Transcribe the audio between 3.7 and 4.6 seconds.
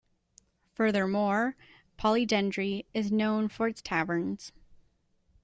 taverns.